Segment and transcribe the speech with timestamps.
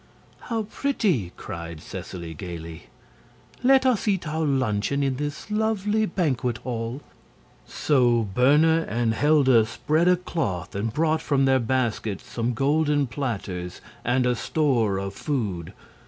[0.49, 2.87] "How pretty!" cried Seseley, gaily.
[3.61, 7.03] "Let us eat our luncheon in this lovely banquet hall!"
[7.67, 13.79] So Berna and Helda spread a cloth and brought from their baskets some golden platters
[14.03, 15.71] and a store of food.